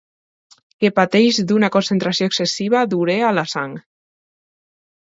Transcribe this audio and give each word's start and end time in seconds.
Que 0.83 0.91
pateix 0.99 1.39
d'una 1.51 1.69
concentració 1.77 2.31
excessiva 2.33 2.83
d'urea 2.95 3.31
a 3.31 3.39
la 3.41 3.47
sang. 3.57 3.79